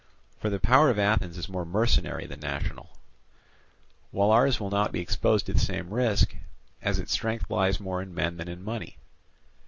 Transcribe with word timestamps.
For 0.39 0.49
the 0.49 0.59
power 0.59 0.89
of 0.89 0.97
Athens 0.97 1.37
is 1.37 1.47
more 1.47 1.63
mercenary 1.63 2.25
than 2.25 2.39
national; 2.39 2.97
while 4.09 4.31
ours 4.31 4.59
will 4.59 4.71
not 4.71 4.91
be 4.91 4.99
exposed 4.99 5.45
to 5.45 5.53
the 5.53 5.59
same 5.59 5.93
risk, 5.93 6.35
as 6.81 6.97
its 6.97 7.11
strength 7.11 7.51
lies 7.51 7.79
more 7.79 8.01
in 8.01 8.11
men 8.15 8.37
than 8.37 8.47
in 8.47 8.65
money. 8.65 8.97